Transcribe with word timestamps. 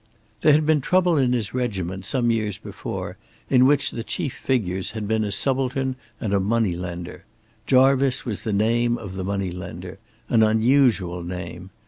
There 0.39 0.53
had 0.53 0.65
been 0.65 0.81
trouble 0.81 1.15
in 1.15 1.31
his 1.31 1.53
regiment, 1.53 2.05
some 2.05 2.31
years 2.31 2.57
before, 2.57 3.17
in 3.51 3.67
which 3.67 3.91
the 3.91 4.03
chief 4.03 4.33
figures 4.33 4.93
had 4.93 5.07
been 5.07 5.23
a 5.23 5.31
subaltern 5.31 5.95
and 6.19 6.33
a 6.33 6.39
money 6.39 6.71
lender. 6.75 7.23
Jarvice 7.67 8.25
was 8.25 8.41
the 8.41 8.51
name 8.51 8.97
of 8.97 9.13
the 9.13 9.23
money 9.23 9.51
lender 9.51 9.99
an 10.27 10.41
unusual 10.41 11.21
name. 11.21 11.69